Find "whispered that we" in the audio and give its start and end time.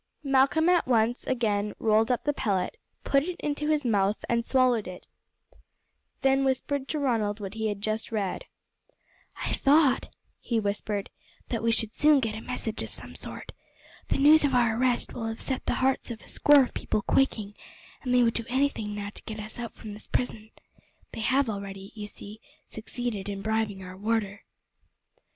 10.59-11.71